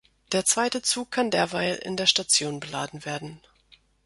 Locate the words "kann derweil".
1.11-1.75